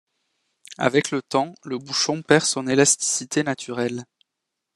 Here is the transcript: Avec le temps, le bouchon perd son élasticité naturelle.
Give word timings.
Avec 0.79 1.11
le 1.11 1.21
temps, 1.21 1.53
le 1.63 1.77
bouchon 1.77 2.23
perd 2.23 2.45
son 2.45 2.65
élasticité 2.65 3.43
naturelle. 3.43 4.05